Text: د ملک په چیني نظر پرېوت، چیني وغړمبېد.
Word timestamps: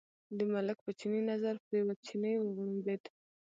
د 0.37 0.39
ملک 0.53 0.77
په 0.85 0.91
چیني 0.99 1.21
نظر 1.31 1.55
پرېوت، 1.65 1.97
چیني 2.07 2.33
وغړمبېد. 2.39 3.03